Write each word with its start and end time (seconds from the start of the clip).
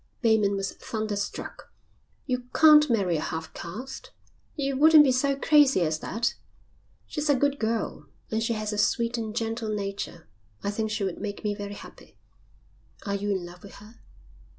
Bateman 0.23 0.55
was 0.55 0.71
thunderstruck. 0.73 1.71
"You 2.25 2.45
can't 2.55 2.89
marry 2.89 3.17
a 3.17 3.21
half 3.21 3.53
caste. 3.53 4.09
You 4.55 4.75
wouldn't 4.75 5.03
be 5.03 5.11
so 5.11 5.35
crazy 5.35 5.81
as 5.81 5.99
that." 5.99 6.33
"She's 7.05 7.29
a 7.29 7.35
good 7.35 7.59
girl, 7.59 8.07
and 8.31 8.41
she 8.41 8.53
has 8.53 8.73
a 8.73 8.79
sweet 8.79 9.19
and 9.19 9.35
gentle 9.35 9.69
nature. 9.69 10.27
I 10.63 10.71
think 10.71 10.89
she 10.89 11.03
would 11.03 11.21
make 11.21 11.43
me 11.43 11.53
very 11.53 11.75
happy." 11.75 12.17
"Are 13.05 13.13
you 13.13 13.29
in 13.29 13.45
love 13.45 13.61
with 13.61 13.75
her?" 13.75 13.99